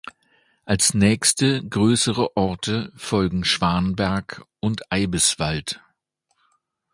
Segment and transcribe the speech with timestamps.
[0.65, 5.79] Als nächste größere Orte folgen Schwanberg und Eibiswald.